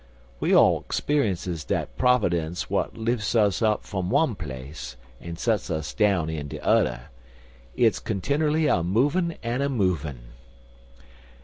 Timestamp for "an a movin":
9.43-10.23